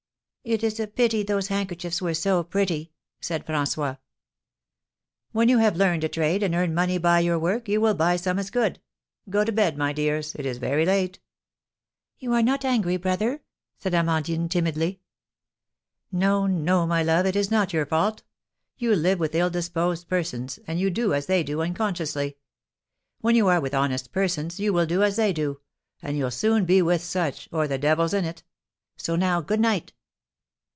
"It 0.43 0.63
is 0.63 0.79
a 0.79 0.87
pity 0.87 1.21
those 1.21 1.49
handkerchiefs 1.49 2.01
were 2.01 2.15
so 2.15 2.43
pretty!" 2.43 2.91
said 3.21 3.45
François. 3.45 3.99
"When 5.33 5.49
you 5.49 5.59
have 5.59 5.75
learned 5.75 6.03
a 6.03 6.09
trade, 6.09 6.41
and 6.41 6.55
earn 6.55 6.73
money 6.73 6.97
by 6.97 7.19
your 7.19 7.37
work, 7.37 7.69
you 7.69 7.79
will 7.79 7.93
buy 7.93 8.15
some 8.15 8.39
as 8.39 8.49
good. 8.49 8.81
Go 9.29 9.43
to 9.45 9.51
bed, 9.51 9.77
my 9.77 9.93
dears, 9.93 10.33
it 10.33 10.47
is 10.47 10.57
very 10.57 10.83
late." 10.83 11.19
"You 12.17 12.33
are 12.33 12.41
not 12.41 12.65
angry, 12.65 12.97
brother?" 12.97 13.43
said 13.77 13.93
Amandine, 13.93 14.49
timidly. 14.49 14.99
"No, 16.11 16.47
no, 16.47 16.87
my 16.87 17.03
love, 17.03 17.27
it 17.27 17.35
is 17.35 17.51
not 17.51 17.71
your 17.71 17.85
fault. 17.85 18.23
You 18.79 18.95
live 18.95 19.19
with 19.19 19.35
ill 19.35 19.51
disposed 19.51 20.09
persons, 20.09 20.57
and 20.65 20.79
you 20.79 20.89
do 20.89 21.13
as 21.13 21.27
they 21.27 21.43
do 21.43 21.61
unconsciously. 21.61 22.37
When 23.19 23.35
you 23.35 23.47
are 23.47 23.61
with 23.61 23.75
honest 23.75 24.11
persons, 24.11 24.59
you 24.59 24.73
will 24.73 24.87
do 24.87 25.03
as 25.03 25.17
they 25.17 25.33
do; 25.33 25.61
and 26.01 26.17
you'll 26.17 26.31
soon 26.31 26.65
be 26.65 26.81
with 26.81 27.03
such, 27.03 27.47
or 27.51 27.67
the 27.67 27.77
devil's 27.77 28.15
in 28.15 28.25
it. 28.25 28.41
So 28.97 29.15
now, 29.15 29.39
good 29.41 29.59
night!" 29.59 29.93